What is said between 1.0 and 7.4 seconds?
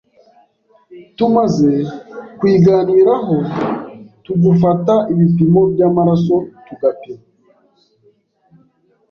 tumaze kuyiganiraho tugufata ibipimo by’amaraso tugapima